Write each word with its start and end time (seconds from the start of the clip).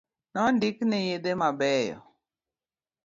Nondikne 0.33 0.97
yedhe 1.09 1.33
mabeyo 1.41 1.99